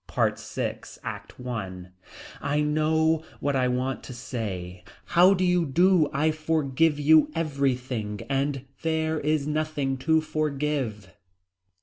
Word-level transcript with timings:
PART 0.07 0.39
VI. 0.39 0.79
ACT 1.03 1.33
I. 1.45 1.73
I 2.41 2.59
know 2.61 3.23
what 3.39 3.55
I 3.55 3.67
want 3.67 4.01
to 4.05 4.15
say. 4.15 4.83
How 5.05 5.35
do 5.35 5.45
you 5.45 5.63
do 5.63 6.09
I 6.11 6.31
forgive 6.31 6.99
you 6.99 7.29
everything 7.35 8.21
and 8.27 8.65
there 8.81 9.19
is 9.19 9.45
nothing 9.45 9.97
to 9.97 10.19
forgive. 10.19 11.13